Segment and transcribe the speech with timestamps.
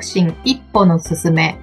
[0.00, 1.58] 促進一歩の進め。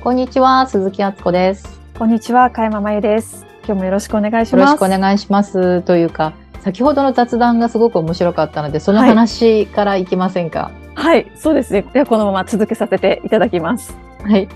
[0.00, 1.78] こんにちは、鈴木敦子です。
[1.98, 3.44] こんにちは、かやままゆです。
[3.66, 4.76] 今日もよろしくお願いしよろます。
[4.76, 5.82] しくお願いします。
[5.82, 10.70] というか、先ほどの雑談がすごく面白かったので、その話からいきませんか？
[10.94, 11.82] はい、そうですね。
[11.92, 13.94] ではこのまま続けさせていただきます。
[14.22, 14.48] はい。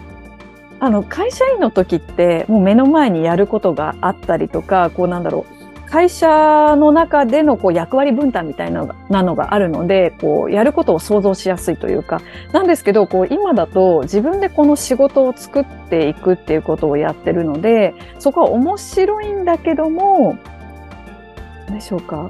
[0.80, 5.53] あの会社員の時ってもう目の前にやることがあったりとか、こうなんだろう。
[5.94, 20.36] 会社の中でのこう役割分担みたいなのがなのがあるので、こうやることを想像しやすいというか、なんですけど、こう今だと自分でこの仕事を作っていくっていうことをやってるので、そこは面白いんだけども、
[21.68, 22.28] 何でしょうか。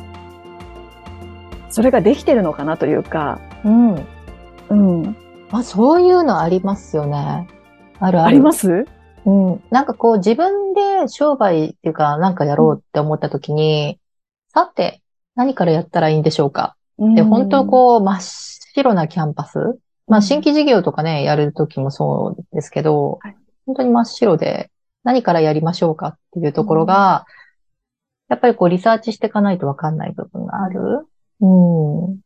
[1.70, 3.94] それができてるのかなというか、うん。
[4.68, 5.16] うん。
[5.50, 7.48] まあ、そういうのありますよね。
[7.98, 8.22] ある。
[8.22, 8.84] あります？
[9.26, 9.62] うん。
[9.70, 13.98] なんかこう、自分で商売っていうか、なんかやろうって思った時に、
[14.48, 15.02] さて、
[15.34, 16.76] 何からやったらいいんでしょうか？
[16.98, 18.20] で、本当こう、真っ
[18.74, 19.78] 白なキャンパス？
[20.06, 24.70] まあ、新規事業とかね、やる時もそうですけど、はい本当に真っ白で、
[25.04, 27.24] 何からやりましょうかっていうところが、
[28.28, 31.06] やっぱりこう、リサーチしていかないとわかんない部分がある。
[31.40, 31.46] う
[32.12, 32.20] ん。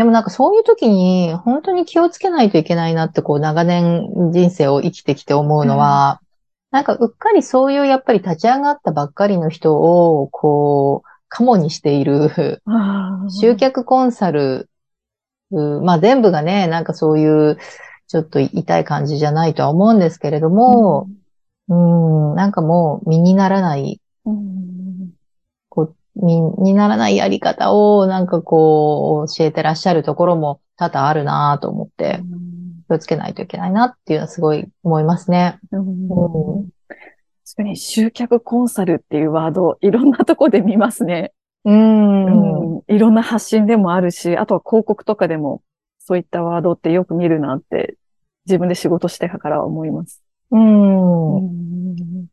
[0.00, 6.22] でもなんかそういう時に、本当に気をつけないといけないなって、こう、長年人生を生きてきて思うのは、
[6.70, 12.62] なんかうっかりそういうやっぱり立ち上がったばっかりの人を、こう、カモにしている、
[13.28, 14.70] 集客コンサル、
[15.50, 17.58] うまあ全部がね、なんかそういう、
[18.06, 21.10] ちょっと痛い感じじゃないとは思うんですけれども、
[21.68, 24.59] うん、なんかもう身にならない、うん
[26.18, 32.20] こう、身にならないやり方をなんかこう、教えてらっしゃるところも多々あるなと思って、
[32.88, 35.58] 気をつけないといけないなっていうのはすごい思いますね。
[35.72, 36.68] うんうん
[37.52, 41.32] 確かに集客コンサルっていうワード、いろんなとこで見ますね。
[41.64, 42.74] うん。
[42.76, 45.62] うんいろんな発信でもあるし、あとは広告とかでも、
[45.98, 47.96] そういったワードってよく見るなって、
[48.46, 50.22] 自分で仕事してから思います。
[50.52, 51.36] うん。
[51.36, 52.26] うん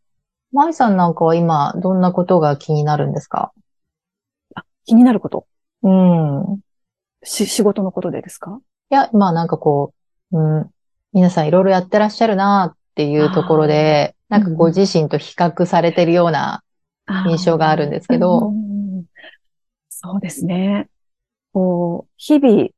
[0.54, 3.52] 舞さんなんかは今、どんなことが気になるんですか？
[4.88, 5.46] 気になること？
[5.84, 6.60] うん。
[7.24, 8.60] し、仕事のことでですか？
[8.90, 9.94] いや、まあなんかこ
[10.32, 10.70] う、うん、
[11.14, 14.74] 皆さんいろいろやってらっしゃるなっていうところで、なんかこううん。
[14.74, 16.64] 自身と比較されてるような
[17.28, 18.50] 印象があるんですけど。
[18.50, 19.04] う、ん。
[19.90, 20.90] そうですね。
[21.54, 22.70] こう、日々、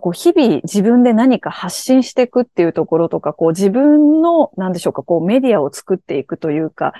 [0.00, 6.92] こう日々自分で何か発信していくっていうところとか、こう自分の、なんでしょうか、こうメディアを作っていくというか、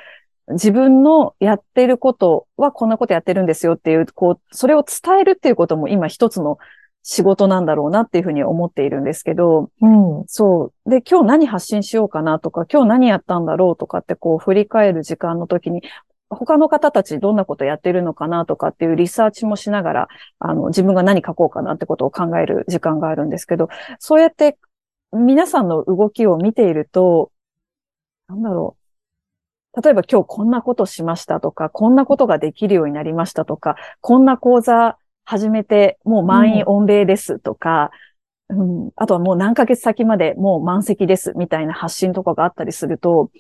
[0.53, 6.59] 自分のやってることはこんなことやってるんですよっていう、こう、それを伝えるっていうことも今一つの
[7.03, 9.89] 仕事なんだろうなっていうふうに思っているんですけど、う
[10.23, 10.25] ん。
[10.27, 10.91] そう。
[10.91, 15.83] で、今日何発信しようかなとか、今日何やったんだろうとかってこう振り返る時間の時に、
[16.31, 20.09] 他の方たちどんなことやってるのかなとかっていうリサーチもしながら、
[20.39, 24.57] あの、自分が何書こうかなってことを考える時間があるんですけど、そうやって
[25.13, 27.31] 皆さんの動きを見ていると、
[28.29, 28.82] なんだろう。
[29.81, 37.91] 例えば今日こんなことしましたとか、こんなことができるようになりましたとか、こんな講座始めてもう満員御礼ですとか、
[38.49, 43.39] うん、あとはもう何ヶ月先までもう満席ですみたいな発信とかがあったりすると、い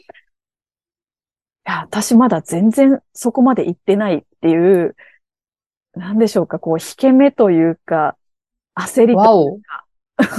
[1.64, 4.96] や、私まだ全然そこまで行ってないっていう、
[5.94, 8.16] なんでしょうか、こう、引け目というか、
[8.74, 9.58] 焦りわお。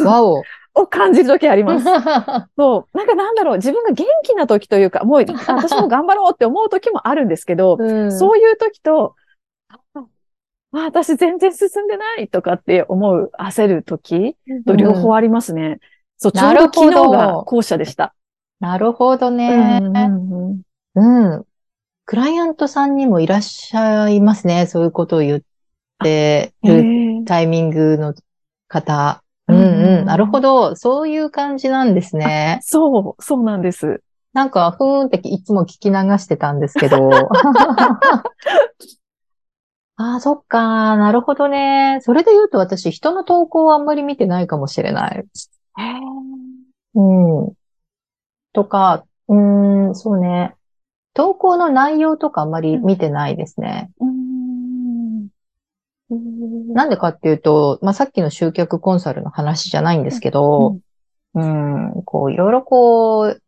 [0.03, 0.41] わお。
[0.75, 1.85] を感じるときあります。
[2.57, 2.97] そう。
[2.97, 9.15] なんかなんだろう、自分が元気な時というか、もう、あ私も頑張ろうって思う時もあるんですけど、 うんそういう時と、
[9.69, 10.05] あ、あ
[10.71, 14.35] 私全然進んでないとかって思う、焦る時
[14.65, 15.79] と両方ありますね。
[16.17, 18.15] そう、ちょうど昨日が後者でした。
[18.59, 19.79] なるほどね。
[19.81, 19.99] うんう
[20.49, 20.61] ん
[20.95, 21.45] うん。
[22.05, 24.67] クライアントさんにもいらっしゃいますね。
[24.67, 25.41] そういうことを言っ
[26.01, 28.13] てるータイミングの
[28.67, 29.22] 方。
[29.47, 29.99] ううんんうん。
[29.99, 30.75] うんなるほど。
[30.75, 32.59] そういう感じなんですね。
[32.61, 34.01] そう、そうなんです。
[34.33, 36.97] なんか、ふーんっていつも聞き流してたんですけど。
[39.95, 40.97] ああ、そっか。
[40.97, 41.99] なるほどね。
[42.01, 45.23] それで言うと私、人の投稿はあんまり見てないかもしれない。
[46.95, 47.53] うん。
[48.53, 50.55] とか、うーん、そうね。
[51.13, 53.91] 投稿の内容とかあんまり見てないですね。
[53.99, 54.12] うん
[56.73, 60.77] なんでかっていうと、まあ、さっきの集客コンサルの話じゃないんですけど、
[61.35, 63.41] うん、こう、いろいろこう、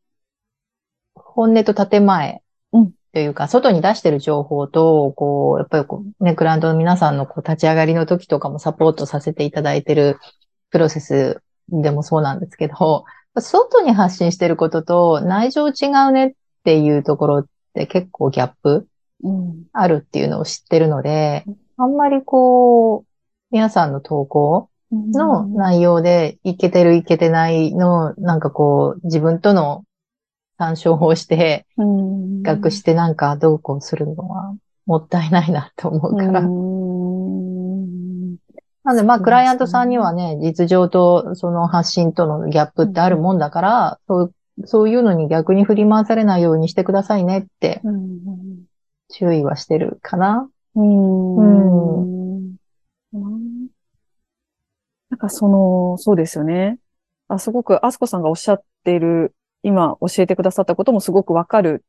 [1.14, 2.42] 本音と建前
[2.72, 2.92] うん。
[3.14, 10.18] というか、外に出してる情報と、こう、やっぱりこう、ね、クライアントの皆さんのこう立ち上がりの時とかもサポートさせていただいてる
[10.72, 13.06] プロセスでもそうなんですけど、
[13.38, 16.32] 外に発信してることと内情違うねっ
[16.64, 18.88] ていうところって結構ギャップ
[19.24, 19.64] うん。
[19.72, 21.46] あるっていうのを知ってるので、
[21.78, 23.06] あんまりこう、
[23.52, 29.84] 皆さんの投稿の内容で、いけてるいけてないの、なんかこう、自分との
[30.58, 32.44] 参照をして、うん。
[32.44, 34.56] 比較してなんかどうこうするのは
[34.86, 36.42] もったいないなと思うから。
[36.42, 38.36] うん。
[38.84, 44.34] なので、まあ、クライアントさんにはね、実情とその発信とのギャップってあるもんだから、そう、
[44.66, 48.20] そういうのに逆に振り回されないようにしてくださいねってうん。
[49.10, 50.50] 注意はしてるかな。
[50.76, 52.58] うん
[53.14, 53.70] うん
[55.10, 56.80] なんかその、そうですよね。
[57.28, 61.84] あ、すごく、あすこさんがおっしゃっている、今教えてくださったこともすごくわかる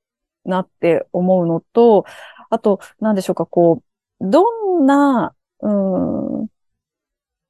[0.45, 2.05] なって思うのと、
[2.51, 3.83] あと、なんでしょうか、こ
[4.21, 5.69] う、どんな、う
[6.45, 6.49] ん、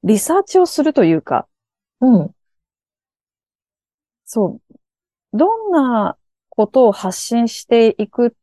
[0.03, 1.47] リサーチをするというか、
[2.01, 2.35] うん。
[4.25, 6.17] そう、どんな
[6.49, 8.35] ことを発信していく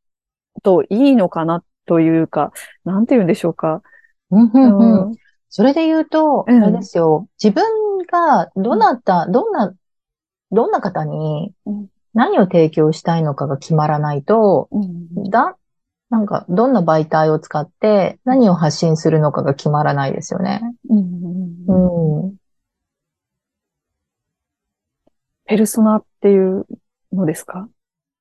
[0.63, 2.53] といいのかなというか、
[2.85, 3.83] なんて言うんでしょうか。
[4.31, 5.15] うんうんうんうん
[5.57, 7.29] それで言うと、あうんれですよ。
[7.41, 7.65] 自分
[8.11, 9.73] がどなた、どんな、
[10.51, 15.57] どんな方にうん何を提供したいのかが決まらないと、うんだ、
[16.11, 20.61] なんか、どんな媒体を使って何を発信するのかが決まらないですよね。
[20.89, 22.37] うんうん。
[25.45, 26.67] ペルソナっていう
[27.13, 27.69] のですか？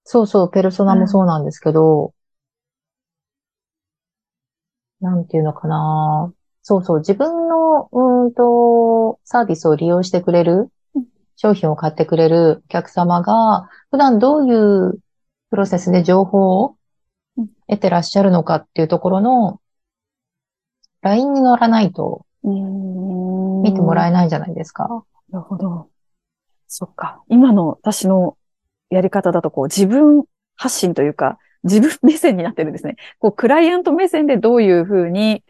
[0.04, 2.14] そうそう、ペルソナもそうなんですけど、
[5.04, 6.34] なんていうのかな。
[6.62, 11.06] そうそう、自分の、うーんと、サービスを利用してくれるうん、
[11.36, 15.00] 商品を買ってくれるお客様が、普段どういう
[15.50, 16.78] プロセスで情報を
[17.36, 19.60] うん得てらっしゃるのかっていうところの、
[21.02, 22.62] ラインに乗らないと見
[23.62, 24.12] 見てもらえ。
[24.12, 24.88] ないじゃないですか。
[25.30, 25.90] なるほど。
[26.68, 27.22] そっか。
[27.28, 28.38] 今の私の
[28.90, 30.24] やり方だと、こう、自分
[30.56, 32.96] 発信というか、自分目線になってるんですね。
[33.20, 35.44] こう、クライアント目線でどういうふうに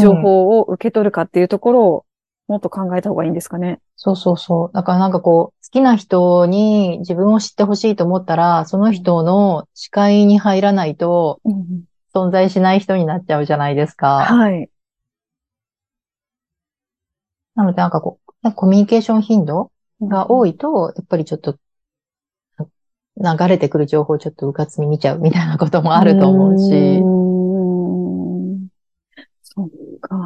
[0.00, 2.06] 情うん報を受け取るかっていうところを、
[2.48, 3.80] もっと考えた方がいいんですかね。
[3.96, 4.70] そうそうそう。
[4.72, 11.40] だからなんかこう、好きな人に自分を知ってほしいと思ったら、その人の視界に入らないと
[12.14, 14.18] 存在しない人になっちゃうじゃないですか。
[14.18, 14.70] はい。
[17.56, 20.50] なのでなんかこう、コミュニケーション頻度が多い。
[20.50, 21.56] いと、やっぱりちょっと、
[23.18, 26.98] 流れてくる情報をちょっとうかつに見ちゃうみたいなこともあると思うし。
[27.00, 27.02] う。
[29.42, 29.68] そっ
[30.00, 30.16] か。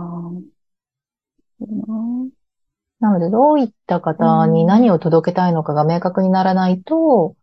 [1.60, 2.30] うん
[3.00, 7.34] なので、どういった方に何を届けたいのかが明確にならないと、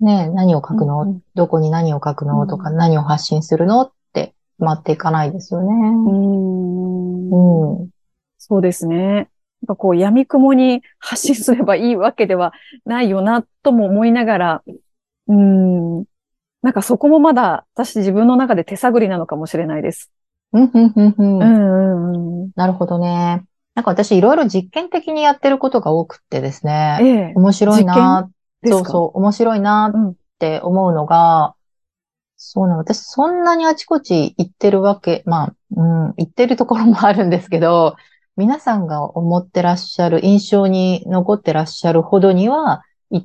[0.00, 5.68] ね、何を書くの、うんどこに何を書くのとか、うん何を発信するのって決まっていかないですよね。
[5.68, 5.72] う
[6.10, 7.90] んうん。
[8.38, 9.28] そうですね。
[9.62, 12.52] なんかこう、闇雲に発信すればいいわけでは
[12.84, 14.62] ないよな、とも思いながら、
[15.28, 16.04] うん。
[16.62, 20.10] なんかそこもまだ私自分の中で手探りなのかもしれないです。
[20.52, 21.38] うん、うん、うん、うん。
[21.38, 22.50] うんうんうん。
[22.56, 23.44] なるほどね。
[23.74, 26.98] なんか私いろいろ実験的にやってることが多くってですね。
[27.00, 27.32] ええ。
[27.36, 28.28] 面白いな、
[28.64, 31.54] そうそう、面白いなうんって思うのが、
[32.36, 37.96] そうね、私そんなにあちこち行ってるわけ、まあ、うん、行ってるところもあるんですけど、
[38.36, 43.22] 皆さんが思ってらっしゃる、印象に残ってらっしゃるほどには、い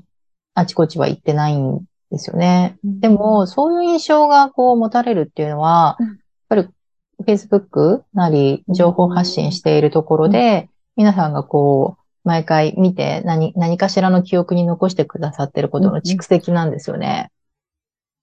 [0.53, 2.77] あちこちは行ってないんですよね。
[2.83, 6.07] でも、そういう印象がこう持たれるっていうのは、うん
[6.51, 6.67] やっぱ
[7.23, 17.31] り Facebook なり情報発信しているところで、皆さんがこう、毎回見て何、何かしらの記憶に残してくださってることの蓄積なんですよね。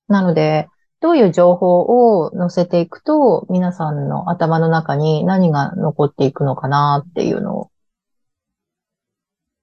[0.08, 0.68] なので、
[1.00, 7.70] どういう情報を載せていくと、皆さんの頭の中に何が残っていくのかなっていうのを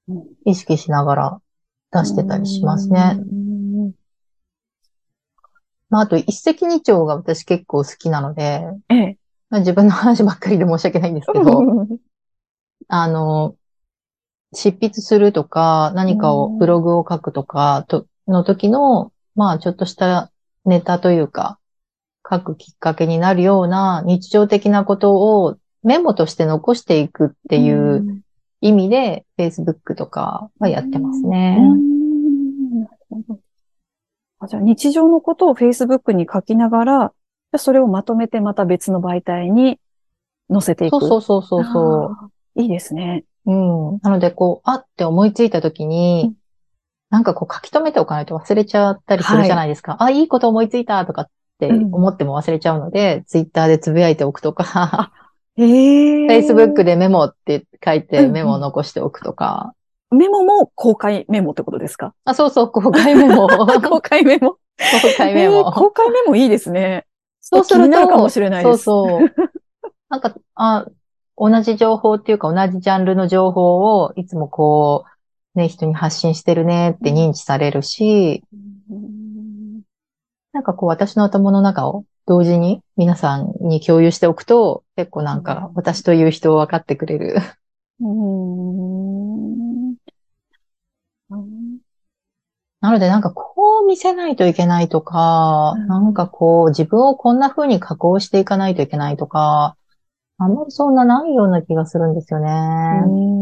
[0.08, 1.41] うん意識しながら
[1.91, 3.17] 出してたりしますね。
[3.17, 3.54] うん。
[5.89, 9.18] まあ、あと一石二鳥が私結構好きなので、ええ。
[9.50, 11.63] まあ自分の話ばっかりで申し訳ないんですけど、
[12.88, 13.56] あの、
[14.54, 20.32] 執筆するとか、何かを、うんブログを書くとか、と、の時の、まあちょっとした
[20.65, 21.60] ネタというか、
[22.27, 28.24] 書くきっかけになるような日常的なことをメモとして残していくっていう
[28.62, 31.58] 意味で、Facebook とかはやってますね。
[31.60, 31.95] うん
[34.39, 37.13] あじゃあ日常のことを Facebook に書きながら、
[37.58, 39.80] それをまとめてまた別の媒体に
[40.51, 41.00] 載せていく。
[41.00, 42.18] そうそうそうそ
[42.58, 43.24] ういいですね。
[43.46, 44.00] うん。
[44.01, 46.34] なので、こう、あって思いついたときうにん、
[47.10, 49.98] なんかこう書き留めておかないと忘れちゃったりするじゃないですか。
[50.00, 55.12] あ、いいこと思いついたとかってうん思っても忘れちゃうので、ツイッターでつぶやいておくとか、
[55.58, 56.27] へえ。
[56.27, 59.74] Facebook でメモって書いうんてうんメモを残しておくとか。
[60.12, 62.13] メモも公開メモってことですか？
[62.25, 63.47] あ、そうそう、公開メモ。
[63.47, 64.57] 公 公開メモ。
[65.17, 65.71] 開メえーモ。
[65.71, 67.05] 公開メモいいですね。
[67.41, 69.33] そうすると、気になるかもしれないですそうそう。
[70.09, 70.85] なんか、あ、
[71.38, 75.05] 同じ情報っていうか同じジャンルの情報をいつもこ
[75.55, 78.43] う、ね、人に発信してるねって認知されるし、
[80.53, 87.35] なんかこう私の頭の中を同時に皆さんに共有しておくと、結構なんか私という人を分かってくれる。
[88.01, 89.64] うん
[92.82, 99.75] なのでなんかこう見せないといけないとか、うんなんかこう自分をこんな風に加工していかないといけないとか、
[100.38, 102.50] あんまりそんなないような気がするんですよね。
[103.05, 103.36] うん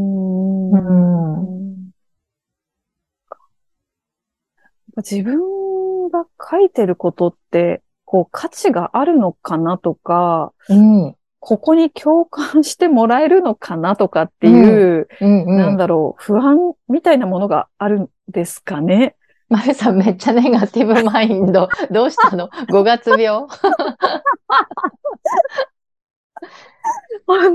[4.97, 11.15] 自分が書いてることって、こう価値があるのかなとか、うん。
[11.39, 15.57] ここに共感してもらえるのかなとかっていう、うんうん。
[15.57, 19.15] なんだろう、不安みたいなものがあるんですかね。
[19.53, 21.69] まゆさんめっちゃネガティブマインド。
[21.91, 23.45] どうしたの ?5 月病？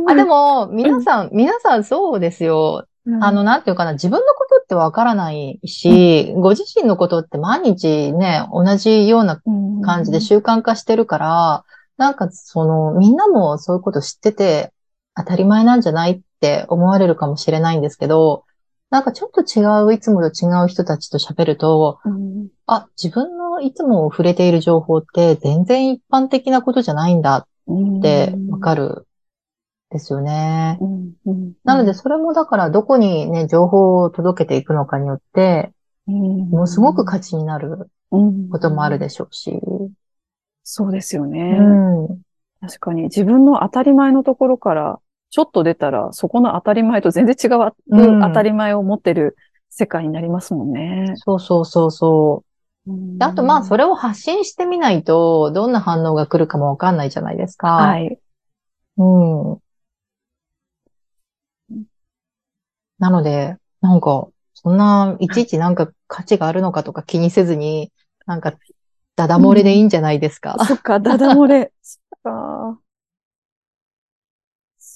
[0.07, 2.87] あ、でも、皆さん、皆さんそうですよ。
[3.21, 9.41] あの、なんていうかな、自分のことってわからないし、ご自身のことって毎日ね、同じような
[9.83, 11.65] 感じで習慣化してるから、
[11.97, 14.73] なんかその、みんなもそういうこと知ってて
[15.17, 18.45] 当たり前なんじゃないって思われるかもしれないんですけど、
[18.91, 29.07] なんかちょっと違う、いつもと違う人たちと喋ると、うんあ、自分のいつも触れている情報って全然一般的なことじゃないんだってわかる
[29.91, 30.79] ですよね。
[30.81, 35.73] うんうんなので、それもだからどこにね、情報を届けていくのかによって、
[36.07, 39.61] ものすごく価値になることもあるでしょうし。
[40.63, 41.59] そうですようね。
[41.59, 42.21] ん。
[42.61, 49.37] 確かに自分の当たり前のところからちょっと出たら、そこの当たり前と全然違ううん当たり前を持ってる
[49.69, 51.15] 世界になりますもんね。
[51.17, 52.45] そうそうそうそ
[52.87, 53.19] う。
[53.19, 57.69] であとまあ、それ、れを発信してみないと、どんな反応が来るかもわかんないじゃないですか。
[57.69, 58.19] はい。
[58.97, 59.05] う
[59.55, 59.59] ん。
[62.99, 67.93] なので、なんか、そんな、いちいちなんか価値があるのかとか気にせずに、
[68.27, 68.55] なんか、
[69.17, 70.57] ダダ漏れでいいんじゃないですか。
[70.65, 71.73] そっか、ダダ漏れ。
[71.83, 72.81] そっか。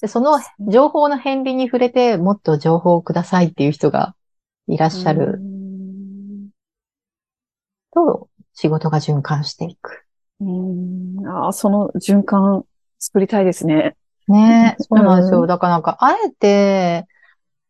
[0.03, 4.15] で、その情報の片鱗に触れて、もっと情報をくださいっていう人が
[4.67, 6.51] いらっしゃるうん
[7.95, 10.05] と、仕事が循環していく。
[10.41, 11.27] うん。
[11.27, 12.65] ああ、その循環
[12.99, 13.97] 作りたいですね。
[14.27, 15.43] ねえ、そうなんですよ。
[15.43, 17.07] うんだからなんか、あえて、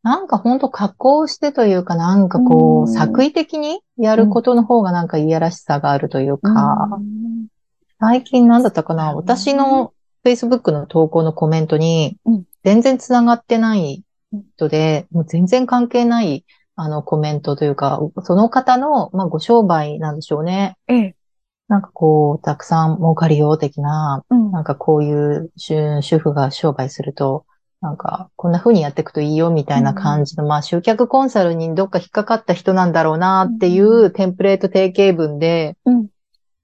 [0.03, 6.51] なんかほんと加工してというかなんかこう、うん作為的にやることの方がなんかいやらしさがあるというか、
[6.99, 7.47] うん
[8.01, 9.92] 最近なんだったかなうん私の
[10.25, 14.05] Facebook の投稿のコメントにうん、全然繋がってない
[14.57, 16.45] 人で、もう全然関係ない
[16.77, 20.77] あのコメントというか、その方の、まあ、ご商売なんでしょうね。
[20.89, 21.17] ええ。
[21.69, 24.51] なんかこう、たくさん儲かるよ的な、うん。
[24.53, 27.47] なんかこういう主主婦が商売すると、
[27.81, 36.07] なんかこんな風にやっていくといいよみたいな感じの、まあ集客コンサルにどっか引っかかった人なんだろうなっていうテンプレート定型文で、うん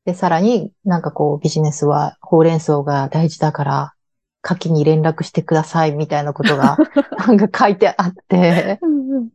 [0.08, 3.92] で、さらになんかこうビジネスはほうれん草が大事だから、
[4.40, 6.78] 下記に連絡してくださいみたいなことが
[7.28, 9.28] なんか書いてあって、うん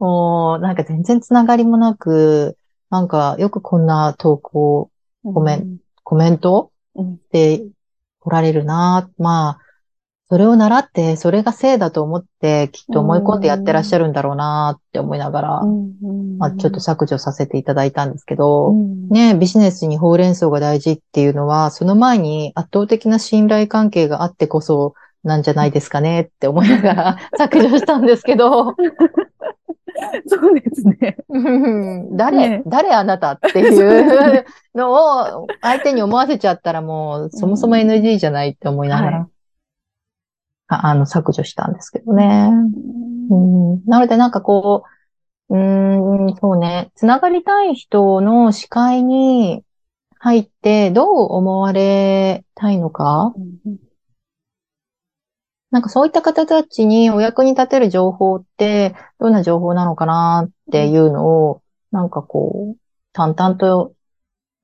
[0.00, 2.56] もうなんか全然つながりもなく、
[2.90, 4.90] なんかよくこんな投稿、
[5.22, 5.78] ごめん。
[6.02, 7.64] コメントうんで
[8.18, 9.08] 来られるな。
[9.16, 9.67] まあ、
[10.30, 15.62] それを習って、それがせいだと思って、きっと思い込んでやってらっしゃるんだろうなって思いながら、
[16.38, 18.74] まあ、ちょっと削除させていただいたんですけど、
[19.08, 24.92] ね、ビジネスにほうれん草が大事っていうのは、その前に圧倒的な信頼関係があってこそ
[25.24, 28.74] なんじゃないですかねって思いながら 削除したんですけど、
[30.28, 31.16] そうですね。
[31.30, 32.16] うん。
[32.18, 32.62] 誰、ね。
[32.66, 34.44] 誰あなたっていう
[34.74, 39.26] のを 相手に思わせちゃったらもうそもそも NG じゃないって思いながら、はい
[40.68, 42.50] ああの削除したんですけどね。
[43.30, 44.84] うん、なのでなんかこ
[45.50, 49.64] う、うーん、そうね、つながりたい人の視界に
[50.18, 53.34] 入ってどう思われたいのか？
[55.70, 62.78] なんかそういった方たちにお役に立てる情報ってどんな情報なのかなっていうのを、なんかこう、
[63.12, 63.92] 淡々と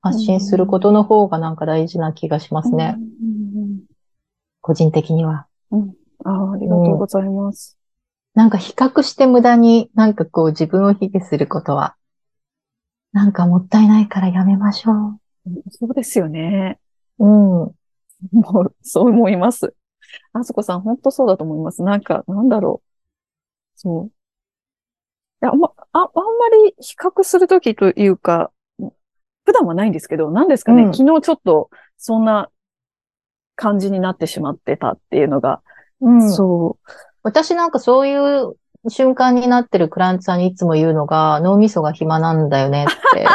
[0.01, 2.97] 発信することの方がなんか大事な気がしますね。
[4.61, 5.47] 個人的には。
[5.71, 7.77] ああ、ありがとうございます。
[8.33, 11.95] なんか比較して無駄になんかこう自分を卑下することは、
[13.13, 15.19] なんかもったいないからやめましょ
[15.71, 16.79] そうですよね。
[17.17, 17.25] う。
[17.25, 17.29] うん。
[17.29, 19.73] もう、そう思います。
[20.33, 21.81] あそこさん、本当そうだと思います。
[21.83, 23.79] なんか、なんだろう。
[23.79, 24.07] そう。
[24.07, 24.09] い
[25.41, 26.11] や、ま、あ、あんま
[26.65, 28.51] り比較するときというか、
[29.45, 32.49] 普段はないんですけど、何ですかね、うん昨日ちょっと、そんな
[33.55, 35.61] 感じになってしまってたっていうのが
[36.01, 36.31] うん。
[36.31, 36.77] そ
[37.23, 38.55] 私なんかそういう
[38.89, 43.25] 瞬間になってるクラントさんにいつも言うのが、脳みそが暇なんだよねって。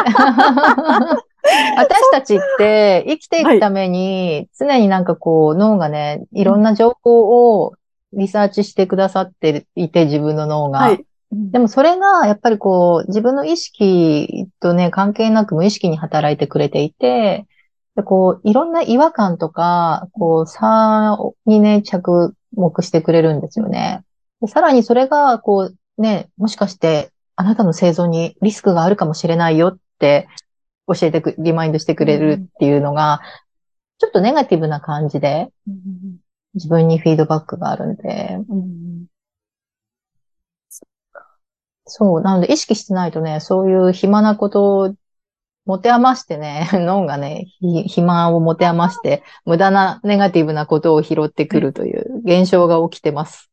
[1.77, 7.75] 私たちって生きていくために、常になんかこう脳がね、いろんな情報を
[8.13, 10.71] リサーチしてくださっていて、自分の脳う。
[10.71, 10.79] が。
[10.79, 11.05] はい。
[11.33, 17.49] でもそれがやっぱりこう自分の意識とね、関係なく無意識に働いてくれていて、で
[18.03, 21.17] こういろんな違和感とか、こう差
[21.47, 24.05] にね、着目してくれるんですよね。
[24.41, 30.29] でさらにそれがこうね、もしかしてあなたの生存にリスクがあるかもしれないよって
[30.87, 33.21] 教えてく、リマインドしてくれるっていうのが、
[33.99, 36.19] ちょっとネガティブな感じでうん
[36.55, 39.07] 自分にフィードバックがあるんで、うん
[41.91, 42.21] そう。
[42.23, 44.95] なので意識してないとね、そういう暇なことを
[45.67, 53.51] 持て余してね、 脳がね、ひ暇を持て余して、無駄なネガティブなことを拾ってくるという現象が起きてます。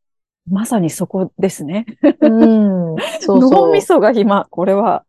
[0.50, 1.86] まさにそこですね。
[2.22, 2.96] うん。
[3.20, 3.82] そうそう脳み。
[3.82, 4.48] そが暇。
[4.50, 5.04] これは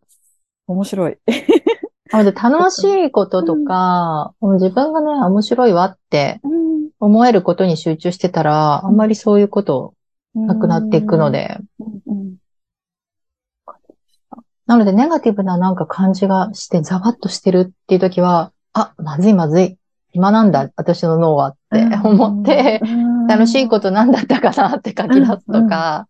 [0.66, 1.16] 面白い。
[2.10, 6.40] なので楽しいこととか、自分がね、面白いわって
[6.98, 9.94] 思えることに集中してたら、あんまりそういうこと
[10.34, 11.58] なくなっていくので、
[14.68, 19.78] なので、ネガティブななんか感じがして、ざわっとしてるっていう時は、あ、まずいまずい。
[20.10, 22.82] 暇なんだ、私の脳はって思って、
[23.26, 26.06] 楽しいことなんだったかなって書き出すとか、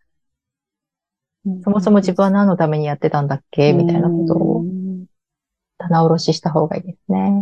[1.62, 5.06] そもそも自分は何のためにやってたんだっけみたいなことをうん
[5.78, 7.32] 棚卸しした方がいいですね。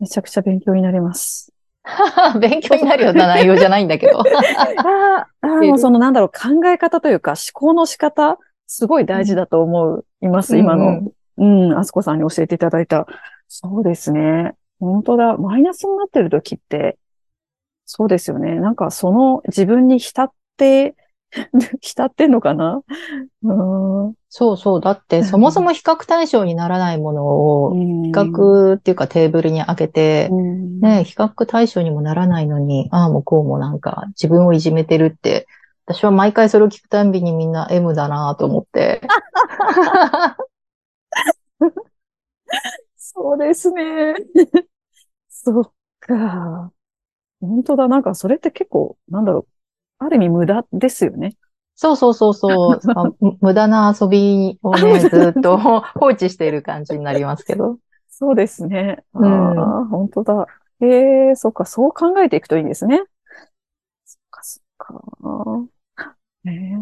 [0.00, 1.52] めちゃくちゃ勉強になります。
[2.40, 4.18] 勉強になるような内容じゃないんだけど。
[4.26, 11.10] ああ、もうそのなんだろう、考え方というか思考の仕方、すごい大事だと思います、今の。
[11.38, 13.06] うん、あすこさんに教えていただいた。
[13.48, 14.54] そうですね。
[14.78, 15.36] 本当だ。
[15.38, 16.98] マイナスになってる時って、
[17.86, 18.56] そうですよね。
[18.56, 20.94] なんかその自分に浸って、
[21.80, 22.82] 浸ってんのかな？
[23.42, 24.14] うん。
[24.28, 24.80] そうそう。
[24.80, 35.46] だって、そもそも比較対象にならないものを、比較っていうかテーブルに開けて、うんね、比較対象にもならないのに、ああもこうもなんか自分をいじめてるって、
[35.88, 39.00] 私は毎回それを聞くたんびにみんな M だなと思って。
[42.98, 44.14] そうですね。
[45.30, 46.70] そっか。
[47.40, 47.88] 本当だ。
[47.88, 50.04] なんかそれって結構、なんだろう。
[50.04, 51.36] ある意味無駄ですよね。
[51.74, 52.80] そうそうそうそう。
[53.40, 57.78] 無駄な遊びをね、 ずっと放置している感じになりますけど。
[58.10, 59.02] そうですね。
[59.14, 60.46] あうんあ、本当だ。
[60.80, 63.00] ええそっか、そう考えていくといいんですね。
[64.04, 65.77] そっか、そっか。
[66.46, 66.76] ええ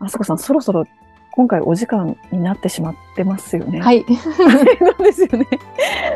[0.00, 0.86] あそこさん、そろそろ
[1.32, 3.80] 今回お時間になってしまってますよね。。
[3.80, 4.16] はい い。
[4.16, 4.30] そ
[4.98, 5.46] うですよね。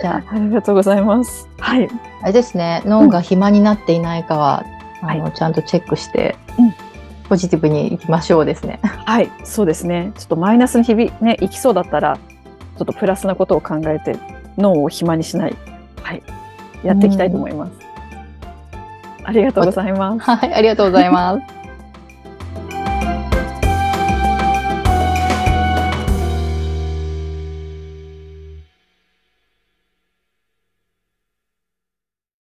[0.01, 1.49] じゃありがとうございます。
[1.59, 1.87] はい。
[1.87, 1.89] あ、
[2.23, 4.65] あれですね、脳が暇になっていないかは、
[5.01, 6.75] はいあの、ちゃんとチェックしてうん、
[7.29, 8.81] ポジティブに行きましょうですね。
[8.83, 9.31] はい。
[9.45, 10.13] そうですね。
[10.17, 14.17] ちょっとマイナスに日々ね、行きそうだったら、ちょっとプラスなことを考えて、
[14.57, 15.57] 脳を暇にしない。
[16.03, 16.23] はい。
[16.83, 17.73] やっていきたいと思います。
[19.25, 20.31] ありがとうございます。
[20.31, 21.64] はい、ありがとうございます。